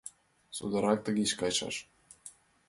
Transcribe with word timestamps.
Содоррак 0.57 0.99
тышеч 1.05 1.31
кайышаш!.. 1.39 1.75